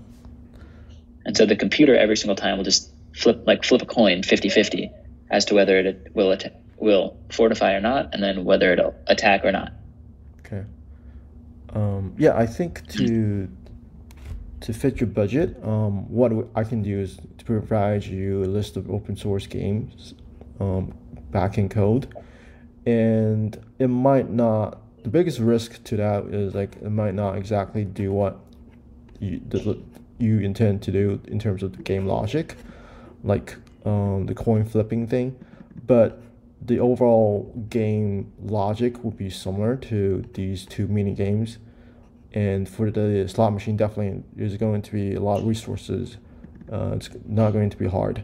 And 1.26 1.36
so 1.36 1.46
the 1.46 1.56
computer 1.56 1.96
every 1.96 2.18
single 2.18 2.36
time 2.36 2.58
will 2.58 2.64
just 2.64 2.92
flip 3.16 3.44
like 3.46 3.64
flip 3.64 3.82
a 3.82 3.86
coin 3.86 4.22
50-50 4.22 4.92
as 5.30 5.46
to 5.46 5.56
whether 5.56 5.78
it 5.80 6.12
will 6.14 6.32
att- 6.32 6.54
will 6.78 7.18
fortify 7.30 7.74
or 7.74 7.82
not, 7.82 8.14
and 8.14 8.24
then 8.24 8.44
whether 8.46 8.72
it'll 8.72 8.96
attack 9.08 9.44
or 9.44 9.52
not. 9.52 9.74
Okay. 10.40 10.64
Um, 11.74 12.14
yeah, 12.18 12.36
I 12.38 12.46
think 12.46 12.88
to 12.94 13.50
to 14.62 14.74
fit 14.74 15.00
your 15.00 15.08
budget, 15.08 15.56
um, 15.64 16.12
what 16.12 16.32
I 16.56 16.64
can 16.64 16.82
do 16.82 17.00
is 17.00 17.18
to 17.38 17.46
provide 17.46 18.04
you 18.04 18.44
a 18.44 18.46
list 18.46 18.76
of 18.76 18.90
open 18.90 19.16
source 19.16 19.46
games, 19.46 20.14
um, 20.60 20.94
backend 21.32 21.72
code, 21.72 22.14
and 22.86 23.60
it 23.80 23.88
might 23.88 24.30
not. 24.30 24.82
The 25.04 25.10
biggest 25.10 25.40
risk 25.40 25.84
to 25.86 25.98
that 25.98 26.26
is 26.26 26.54
like 26.54 26.76
it 26.78 26.90
might 26.90 27.14
not 27.14 27.38
exactly 27.38 27.86
do 27.86 28.12
what 28.12 28.40
you 29.20 29.42
the, 29.48 29.80
you 30.20 30.40
intend 30.40 30.82
to 30.84 30.92
do 30.92 31.22
in 31.28 31.40
terms 31.40 31.64
of 31.64 31.76
the 31.76 31.84
game 31.84 32.08
logic, 32.08 32.56
like 33.24 33.56
um, 33.86 34.26
the 34.26 34.34
coin 34.34 34.66
flipping 34.66 35.08
thing, 35.08 35.38
but 35.86 36.22
the 36.62 36.80
overall 36.80 37.54
game 37.70 38.32
logic 38.42 39.04
will 39.04 39.12
be 39.12 39.30
similar 39.30 39.76
to 39.76 40.26
these 40.34 40.66
two 40.66 40.88
mini 40.88 41.14
games. 41.14 41.60
And 42.34 42.68
for 42.68 42.92
the 42.92 43.28
slot 43.28 43.54
machine 43.54 43.78
definitely 43.78 44.24
is 44.38 44.58
going 44.58 44.82
to 44.84 44.92
be 44.92 45.16
a 45.16 45.20
lot 45.20 45.40
of 45.40 45.48
resources. 45.48 46.18
Uh, 46.72 46.92
it's 46.96 47.10
not 47.26 47.52
going 47.52 47.70
to 47.70 47.78
be 47.78 47.88
hard. 47.88 48.24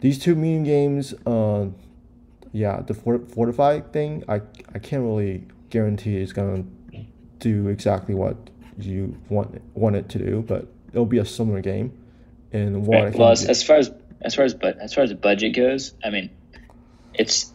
These 0.00 0.18
two 0.18 0.34
mini 0.34 0.64
games 0.64 1.14
uh, 1.26 1.68
yeah 2.52 2.80
the 2.80 2.94
fortify 2.94 3.80
thing 3.80 4.24
I, 4.28 4.36
I 4.74 4.78
can't 4.78 5.02
really 5.02 5.46
guarantee 5.70 6.16
it's 6.16 6.32
going 6.32 6.70
to 6.92 7.04
do 7.38 7.68
exactly 7.68 8.14
what 8.14 8.36
you 8.78 9.16
want 9.28 9.60
want 9.74 9.96
it 9.96 10.08
to 10.10 10.18
do 10.18 10.42
but 10.42 10.66
it'll 10.92 11.06
be 11.06 11.18
a 11.18 11.24
similar 11.24 11.60
game. 11.60 11.92
And 12.52 12.86
what 12.86 13.04
right. 13.04 13.14
well 13.14 13.30
as, 13.30 13.44
as 13.44 13.62
far 13.62 13.76
as 13.76 13.90
as 14.22 14.34
far 14.34 14.44
as 14.44 14.54
but 14.54 14.78
as 14.78 14.94
far 14.94 15.04
as 15.04 15.10
the 15.10 15.16
budget 15.16 15.54
goes 15.54 15.92
i 16.02 16.10
mean 16.10 16.30
it's 17.14 17.52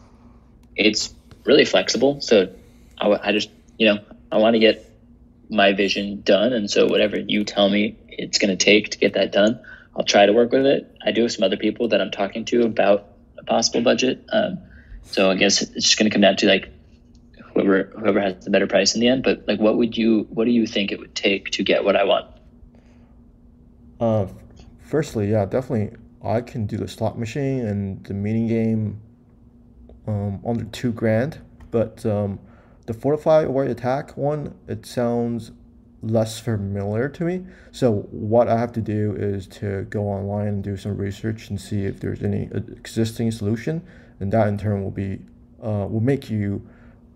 it's 0.76 1.14
really 1.44 1.64
flexible. 1.64 2.20
So 2.20 2.54
I, 2.98 3.08
I 3.22 3.32
just, 3.32 3.50
you 3.78 3.86
know, 3.86 3.98
I 4.30 4.38
want 4.38 4.54
to 4.54 4.60
get 4.60 4.90
my 5.50 5.72
vision 5.72 6.22
done. 6.22 6.52
And 6.52 6.70
so 6.70 6.86
whatever 6.86 7.18
you 7.18 7.44
tell 7.44 7.68
me 7.68 7.96
it's 8.08 8.38
going 8.38 8.56
to 8.56 8.62
take 8.62 8.90
to 8.90 8.98
get 8.98 9.14
that 9.14 9.32
done, 9.32 9.60
I'll 9.96 10.04
try 10.04 10.26
to 10.26 10.32
work 10.32 10.52
with 10.52 10.66
it. 10.66 10.96
I 11.04 11.12
do 11.12 11.22
have 11.22 11.32
some 11.32 11.44
other 11.44 11.56
people 11.56 11.88
that 11.88 12.00
I'm 12.00 12.10
talking 12.10 12.44
to 12.46 12.62
about 12.62 13.06
a 13.38 13.44
possible 13.44 13.82
budget. 13.82 14.24
Um, 14.32 14.58
so 15.04 15.30
I 15.30 15.36
guess 15.36 15.62
it's 15.62 15.84
just 15.84 15.98
going 15.98 16.10
to 16.10 16.14
come 16.14 16.22
down 16.22 16.36
to 16.36 16.46
like 16.46 16.68
whoever 17.52 17.84
whoever 17.96 18.20
has 18.20 18.44
the 18.44 18.50
better 18.50 18.66
price 18.66 18.94
in 18.94 19.00
the 19.00 19.08
end. 19.08 19.22
But 19.22 19.44
like, 19.46 19.60
what 19.60 19.76
would 19.76 19.96
you 19.96 20.26
what 20.30 20.46
do 20.46 20.50
you 20.50 20.66
think 20.66 20.90
it 20.92 20.98
would 20.98 21.14
take 21.14 21.50
to 21.52 21.62
get 21.62 21.84
what 21.84 21.96
I 21.96 22.04
want? 22.04 22.26
Uh, 24.00 24.26
firstly, 24.82 25.30
yeah, 25.30 25.44
definitely. 25.44 25.96
I 26.22 26.40
can 26.40 26.66
do 26.66 26.78
the 26.78 26.88
slot 26.88 27.18
machine 27.18 27.66
and 27.66 28.02
the 28.04 28.14
meeting 28.14 28.48
game 28.48 29.00
um, 30.06 30.40
under 30.44 30.64
two 30.64 30.92
grand. 30.92 31.40
But 31.70 32.04
um, 32.06 32.38
the 32.86 32.94
fortify 32.94 33.44
or 33.44 33.64
attack 33.64 34.16
one, 34.16 34.54
it 34.68 34.86
sounds 34.86 35.52
less 36.02 36.38
familiar 36.38 37.08
to 37.08 37.24
me. 37.24 37.44
So 37.72 38.02
what 38.10 38.48
I 38.48 38.58
have 38.58 38.72
to 38.72 38.80
do 38.80 39.16
is 39.18 39.46
to 39.48 39.82
go 39.84 40.04
online 40.04 40.48
and 40.48 40.64
do 40.64 40.76
some 40.76 40.96
research 40.96 41.48
and 41.48 41.60
see 41.60 41.84
if 41.84 42.00
there's 42.00 42.22
any 42.22 42.48
existing 42.52 43.30
solution, 43.32 43.82
and 44.20 44.30
that 44.32 44.48
in 44.48 44.58
turn 44.58 44.82
will 44.82 44.90
be 44.90 45.20
uh, 45.62 45.86
will 45.88 46.02
make 46.02 46.28
you 46.28 46.66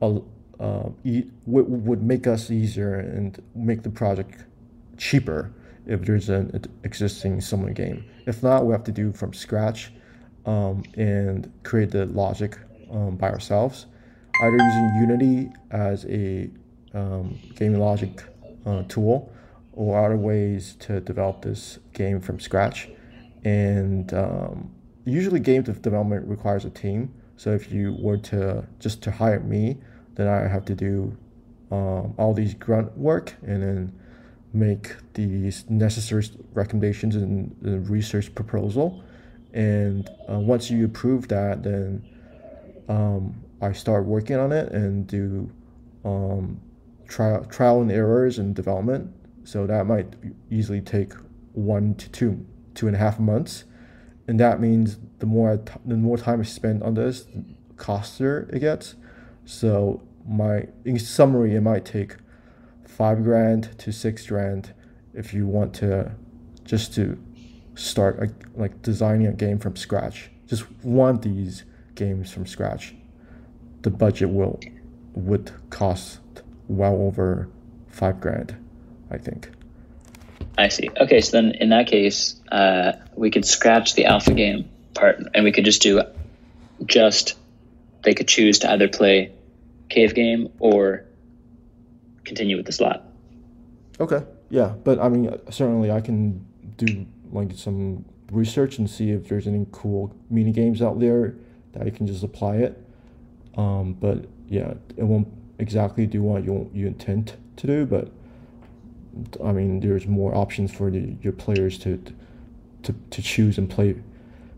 uh, 0.00 0.18
uh, 0.58 0.88
e- 1.04 1.26
would 1.46 2.02
make 2.02 2.26
us 2.26 2.50
easier 2.50 2.94
and 2.94 3.42
make 3.54 3.82
the 3.82 3.90
project 3.90 4.44
cheaper 4.96 5.52
if 5.86 6.02
there's 6.02 6.28
an 6.28 6.64
existing 6.84 7.40
similar 7.40 7.72
game. 7.72 8.04
If 8.26 8.42
not, 8.42 8.66
we 8.66 8.72
have 8.72 8.84
to 8.84 8.92
do 8.92 9.12
from 9.12 9.32
scratch 9.32 9.92
um, 10.46 10.82
and 10.94 11.52
create 11.62 11.90
the 11.90 12.06
logic 12.06 12.58
um, 12.90 13.16
by 13.16 13.30
ourselves, 13.30 13.86
either 14.42 14.56
using 14.56 14.94
Unity 15.00 15.52
as 15.70 16.04
a 16.06 16.50
um, 16.94 17.38
gaming 17.56 17.80
logic 17.80 18.22
uh, 18.66 18.82
tool 18.88 19.32
or 19.72 20.04
other 20.04 20.16
ways 20.16 20.74
to 20.80 21.00
develop 21.00 21.42
this 21.42 21.78
game 21.92 22.20
from 22.20 22.40
scratch. 22.40 22.88
And 23.44 24.12
um, 24.14 24.70
usually, 25.04 25.40
game 25.40 25.62
development 25.62 26.26
requires 26.26 26.64
a 26.64 26.70
team. 26.70 27.14
So 27.36 27.50
if 27.50 27.70
you 27.70 27.96
were 28.00 28.18
to 28.18 28.66
just 28.80 29.02
to 29.02 29.10
hire 29.12 29.40
me, 29.40 29.78
then 30.16 30.26
I 30.26 30.48
have 30.48 30.64
to 30.66 30.74
do 30.74 31.16
um, 31.70 32.14
all 32.18 32.34
these 32.34 32.54
grunt 32.54 32.96
work 32.96 33.36
and 33.42 33.62
then 33.62 34.00
make 34.52 34.96
these 35.14 35.68
necessary 35.68 36.28
recommendations 36.52 37.14
and 37.14 37.88
research 37.88 38.34
proposal. 38.34 39.04
And 39.52 40.08
uh, 40.30 40.38
once 40.38 40.70
you 40.70 40.84
approve 40.84 41.28
that, 41.28 41.62
then 41.62 42.04
um, 42.88 43.44
I 43.60 43.72
start 43.72 44.04
working 44.04 44.36
on 44.36 44.52
it 44.52 44.72
and 44.72 45.06
do 45.06 45.50
um, 46.04 46.60
trial 47.06 47.44
trial 47.44 47.80
and 47.80 47.90
errors 47.90 48.38
and 48.38 48.54
development. 48.54 49.14
So 49.44 49.66
that 49.66 49.86
might 49.86 50.14
easily 50.50 50.80
take 50.80 51.12
one 51.52 51.94
to 51.96 52.08
two 52.10 52.46
two 52.74 52.86
and 52.86 52.96
a 52.96 52.98
half 52.98 53.18
months, 53.18 53.64
and 54.26 54.38
that 54.40 54.60
means 54.60 54.98
the 55.18 55.26
more 55.26 55.56
t- 55.56 55.72
the 55.84 55.96
more 55.96 56.16
time 56.16 56.40
I 56.40 56.44
spend 56.44 56.82
on 56.82 56.94
this, 56.94 57.24
the 57.24 57.44
costlier 57.76 58.48
it 58.52 58.60
gets. 58.60 58.94
So 59.44 60.02
my 60.26 60.66
in 60.84 60.98
summary, 60.98 61.54
it 61.54 61.60
might 61.60 61.84
take 61.84 62.16
five 62.86 63.22
grand 63.22 63.78
to 63.78 63.92
six 63.92 64.26
grand 64.26 64.74
if 65.14 65.32
you 65.32 65.46
want 65.46 65.74
to 65.74 66.12
just 66.64 66.94
to 66.94 67.18
start 67.74 68.18
a, 68.18 68.30
like 68.54 68.82
designing 68.82 69.26
a 69.26 69.32
game 69.32 69.58
from 69.58 69.76
scratch. 69.76 70.30
Just 70.46 70.64
of 71.10 71.22
these 71.22 71.64
games 71.98 72.32
from 72.32 72.46
scratch, 72.46 72.94
the 73.82 73.90
budget 73.90 74.30
will 74.30 74.58
would 75.14 75.50
cost 75.68 76.20
well 76.68 76.94
over 76.94 77.48
five 77.88 78.20
grand, 78.20 78.56
I 79.10 79.18
think. 79.18 79.50
I 80.56 80.68
see. 80.68 80.88
Okay, 80.96 81.20
so 81.20 81.40
then 81.40 81.52
in 81.52 81.70
that 81.70 81.88
case, 81.88 82.40
uh, 82.50 82.92
we 83.14 83.30
could 83.30 83.44
scratch 83.44 83.94
the 83.94 84.06
alpha 84.06 84.32
game 84.32 84.70
part, 84.94 85.20
and 85.34 85.44
we 85.44 85.52
could 85.52 85.64
just 85.64 85.82
do 85.82 86.02
just 86.86 87.36
they 88.04 88.14
could 88.14 88.28
choose 88.28 88.60
to 88.60 88.70
either 88.70 88.88
play 88.88 89.32
cave 89.88 90.14
game 90.14 90.52
or 90.60 91.04
continue 92.24 92.56
with 92.56 92.66
the 92.66 92.72
slot. 92.72 93.04
Okay. 94.00 94.22
Yeah, 94.50 94.74
but 94.84 94.98
I 95.00 95.08
mean, 95.08 95.36
certainly 95.50 95.90
I 95.90 96.00
can 96.00 96.46
do 96.76 97.06
like 97.32 97.52
some 97.54 98.04
research 98.30 98.78
and 98.78 98.88
see 98.88 99.10
if 99.10 99.28
there's 99.28 99.46
any 99.46 99.66
cool 99.72 100.14
mini 100.30 100.52
games 100.52 100.80
out 100.80 101.00
there 101.00 101.34
that 101.72 101.84
you 101.86 101.92
can 101.92 102.06
just 102.06 102.22
apply 102.22 102.56
it. 102.56 102.82
Um, 103.56 103.94
but 103.94 104.26
yeah, 104.48 104.74
it 104.96 105.04
won't 105.04 105.28
exactly 105.58 106.06
do 106.06 106.22
what 106.22 106.44
you 106.44 106.70
you 106.72 106.86
intend 106.86 107.34
to 107.56 107.66
do, 107.66 107.86
but 107.86 108.10
I 109.44 109.52
mean, 109.52 109.80
there's 109.80 110.06
more 110.06 110.34
options 110.34 110.72
for 110.72 110.90
the, 110.90 111.16
your 111.22 111.32
players 111.32 111.78
to, 111.80 112.02
to 112.84 112.94
to 113.10 113.22
choose 113.22 113.58
and 113.58 113.68
play 113.68 113.96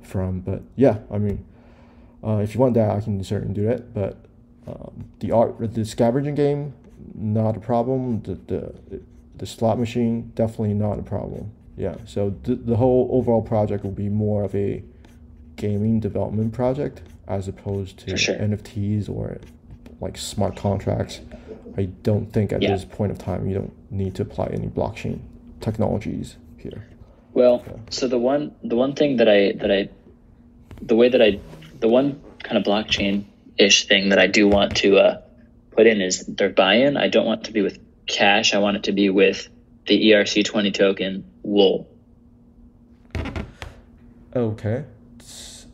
from. 0.02 0.40
But 0.40 0.62
yeah, 0.76 0.99
I 1.11 1.19
mean, 1.19 1.45
uh, 2.23 2.38
if 2.38 2.55
you 2.55 2.61
want 2.61 2.75
that, 2.75 2.90
I 2.90 3.00
can 3.00 3.23
certainly 3.25 3.55
do 3.55 3.67
that. 3.67 3.95
But 3.95 4.25
um, 4.67 5.07
the 5.21 5.33
art, 5.33 5.75
the 5.75 5.85
scavenging 5.85 6.35
game, 6.35 6.75
not 7.14 7.57
a 7.57 7.61
problem. 7.61 8.23
The 8.23 8.35
the 8.35 9.00
the 9.37 9.47
slot 9.47 9.79
machine, 9.79 10.33
definitely 10.35 10.75
not 10.75 10.99
a 10.99 11.02
problem. 11.02 11.52
Yeah, 11.76 11.97
so 12.05 12.37
the, 12.43 12.57
the 12.57 12.76
whole 12.76 13.09
overall 13.11 13.40
project 13.40 13.85
will 13.85 13.90
be 13.93 14.11
more 14.11 14.45
of 14.45 14.55
a 14.55 14.85
gaming 15.61 16.00
development 16.00 16.55
project 16.55 17.02
as 17.29 17.47
opposed 17.47 17.99
to 17.99 18.17
sure. 18.17 18.35
NFTs 18.35 19.11
or 19.11 19.38
like 20.00 20.17
smart 20.17 20.57
contracts. 20.57 21.21
I 21.76 21.85
don't 22.02 22.33
think 22.33 22.50
at 22.52 22.62
yeah. 22.62 22.73
this 22.73 22.87
point 22.87 23.12
of 23.12 23.19
time 23.19 23.47
you 23.47 23.55
don't 23.55 23.93
need 23.93 24.14
to 24.14 24.23
apply 24.23 24.47
any 24.47 24.69
blockchain 24.69 25.21
technologies 25.61 26.37
here. 26.57 26.87
Well, 27.35 27.62
so 27.90 28.09
the 28.09 28.19
one 28.19 28.55
the 28.64 28.75
one 28.75 28.95
thing 28.95 29.19
that 29.19 29.29
I 29.29 29.52
that 29.52 29.71
I 29.71 29.90
the 30.81 30.97
way 30.97 31.11
that 31.11 31.21
I 31.21 31.38
the 31.79 31.88
one 31.88 32.21
kind 32.43 32.57
of 32.57 32.64
blockchain 32.64 33.25
ish 33.59 33.87
thing 33.87 34.09
that 34.09 34.19
I 34.19 34.26
do 34.26 34.49
want 34.49 34.79
to 34.79 34.97
uh, 34.97 35.21
put 35.73 35.87
in 35.87 36.00
is 36.00 36.25
their 36.25 36.49
buy-in. 36.49 36.97
I 36.97 37.09
don't 37.09 37.26
want 37.26 37.45
to 37.45 37.52
be 37.52 37.61
with 37.61 37.79
cash. 38.07 38.55
I 38.55 38.59
want 38.59 38.79
it 38.79 38.85
to 38.85 38.93
be 38.93 39.11
with 39.11 39.47
the 39.87 40.11
ERC20 40.11 40.73
token 40.73 41.25
wool. 41.43 41.87
Okay. 44.35 44.85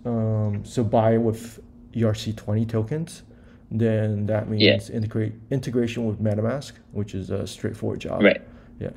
Um, 0.06 0.64
so 0.64 0.84
buy 0.84 1.18
with 1.18 1.60
ERC20 1.92 2.68
tokens, 2.68 3.22
then 3.70 4.26
that 4.26 4.44
Yeah. 4.46 4.72
means 4.72 4.88
integrate 4.90 5.32
integration 5.50 6.06
with 6.06 6.22
MetaMask, 6.22 6.72
which 6.92 7.14
is 7.14 7.30
a 7.30 7.46
straightforward 7.46 8.00
job. 8.00 8.22
Right. 8.22 8.40
Yeah. 8.78 8.90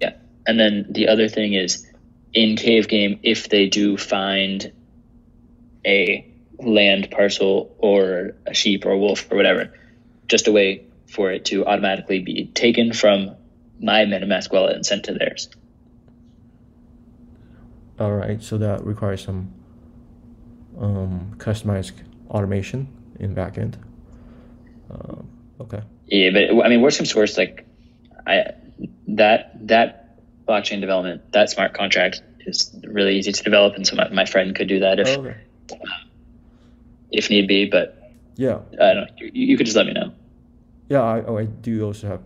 Yeah. 0.00 0.14
And 0.46 0.58
then 0.58 0.86
the 0.90 1.08
other 1.08 1.28
thing 1.28 1.52
is 1.54 1.86
in 2.34 2.56
Cave 2.56 2.88
Game, 2.88 3.20
if 3.22 3.48
they 3.48 3.68
do 3.68 3.96
find 3.96 4.72
a 5.86 6.26
land 6.58 7.08
parcel 7.12 7.74
or 7.78 8.34
a 8.46 8.52
sheep 8.52 8.84
or 8.84 8.90
a 8.90 8.98
wolf 8.98 9.30
or 9.30 9.36
whatever, 9.36 9.72
just 10.26 10.48
a 10.48 10.52
way 10.52 10.84
for 11.06 11.30
it 11.30 11.44
to 11.46 11.64
automatically 11.64 12.18
be 12.18 12.46
taken 12.46 12.92
from 12.92 13.30
my 13.80 14.04
MetaMask 14.04 14.52
wallet 14.52 14.74
and 14.74 14.84
sent 14.84 15.04
to 15.04 15.14
theirs. 15.14 15.48
All 18.00 18.12
right. 18.14 18.42
So 18.42 18.58
that 18.58 18.84
requires 18.84 19.22
some 19.22 19.52
um, 20.80 21.34
customized 21.38 21.92
automation 22.30 22.88
in 23.18 23.34
backend. 23.34 23.74
Um, 24.90 25.28
okay. 25.60 25.82
Yeah, 26.06 26.30
but 26.30 26.64
I 26.64 26.68
mean, 26.68 26.80
worst 26.80 26.98
comes 26.98 27.10
to 27.12 27.18
worst, 27.18 27.36
like 27.36 27.66
I 28.26 28.52
that 29.08 29.66
that 29.68 30.18
blockchain 30.46 30.80
development, 30.80 31.32
that 31.32 31.50
smart 31.50 31.74
contract 31.74 32.22
is 32.40 32.74
really 32.84 33.16
easy 33.18 33.32
to 33.32 33.42
develop, 33.42 33.74
and 33.74 33.86
so 33.86 33.96
my, 33.96 34.08
my 34.08 34.24
friend 34.24 34.54
could 34.54 34.68
do 34.68 34.80
that 34.80 34.98
if 34.98 35.08
okay. 35.08 35.36
if 37.12 37.30
need 37.30 37.46
be. 37.46 37.66
But 37.66 37.98
Yeah. 38.36 38.60
I 38.80 38.94
don't. 38.94 38.96
know. 38.96 39.06
You, 39.18 39.30
you 39.32 39.56
could 39.56 39.66
just 39.66 39.76
let 39.76 39.86
me 39.86 39.92
know. 39.92 40.12
Yeah. 40.88 41.02
I, 41.02 41.22
oh, 41.22 41.36
I 41.36 41.44
do 41.44 41.84
also 41.84 42.06
have 42.06 42.22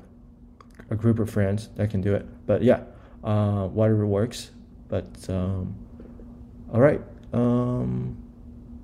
a 0.91 0.95
group 0.95 1.19
of 1.19 1.31
friends 1.31 1.71
that 1.77 1.91
can 1.91 2.03
do 2.03 2.15
it. 2.15 2.27
But 2.47 2.63
yeah, 2.63 2.83
uh, 3.25 3.67
whatever 3.67 4.07
works. 4.07 4.51
But 4.89 5.09
um, 5.29 5.75
all 6.73 6.81
right. 6.81 7.01
Um, 7.33 8.22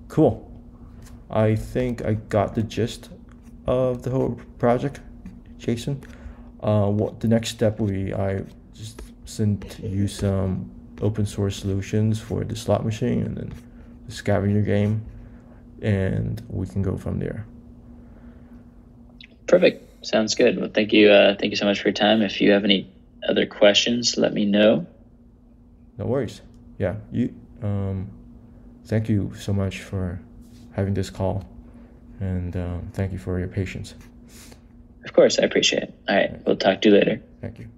cool. 0.08 0.50
I 1.30 1.54
think 1.54 2.04
I 2.04 2.14
got 2.14 2.54
the 2.54 2.62
gist 2.62 3.10
of 3.66 4.02
the 4.02 4.10
whole 4.10 4.40
project, 4.58 5.00
Jason. 5.58 6.02
Uh, 6.60 6.88
what 6.88 7.20
the 7.20 7.28
next 7.28 7.50
step 7.50 7.78
will 7.78 7.88
be? 7.88 8.14
I 8.14 8.42
just 8.74 9.02
sent 9.24 9.78
you 9.80 10.08
some 10.08 10.70
open 11.00 11.26
source 11.26 11.56
solutions 11.56 12.20
for 12.20 12.44
the 12.44 12.56
slot 12.56 12.84
machine 12.84 13.22
and 13.22 13.36
then 13.36 13.52
the 14.06 14.12
scavenger 14.12 14.62
game, 14.62 15.04
and 15.82 16.42
we 16.48 16.66
can 16.66 16.82
go 16.82 16.96
from 16.96 17.18
there. 17.18 17.46
Perfect. 19.46 20.06
Sounds 20.06 20.34
good. 20.34 20.58
Well, 20.58 20.70
thank 20.72 20.92
you. 20.92 21.10
Uh, 21.10 21.36
thank 21.38 21.50
you 21.50 21.56
so 21.56 21.64
much 21.64 21.80
for 21.80 21.88
your 21.88 21.94
time. 21.94 22.22
If 22.22 22.40
you 22.40 22.52
have 22.52 22.64
any 22.64 22.90
other 23.28 23.46
questions, 23.46 24.16
let 24.16 24.32
me 24.32 24.44
know. 24.44 24.86
No 25.98 26.06
worries. 26.06 26.40
Yeah, 26.78 26.96
you. 27.10 27.34
Um, 27.62 28.10
thank 28.88 29.08
you 29.08 29.32
so 29.38 29.52
much 29.52 29.80
for 29.80 30.18
having 30.72 30.94
this 30.94 31.10
call, 31.10 31.44
and 32.20 32.56
um, 32.56 32.90
thank 32.92 33.12
you 33.12 33.18
for 33.18 33.38
your 33.38 33.48
patience. 33.48 33.94
Of 35.04 35.12
course, 35.12 35.38
I 35.38 35.44
appreciate 35.44 35.84
it. 35.84 35.94
All 36.08 36.16
right. 36.16 36.46
We'll 36.46 36.56
talk 36.56 36.82
to 36.82 36.88
you 36.88 36.94
later. 36.96 37.22
Thank 37.40 37.58
you. 37.60 37.68